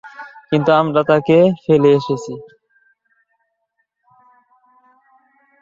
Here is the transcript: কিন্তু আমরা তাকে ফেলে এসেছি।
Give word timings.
কিন্তু 0.49 0.69
আমরা 0.73 1.01
তাকে 1.09 1.37
ফেলে 1.63 1.89
এসেছি। 1.97 2.33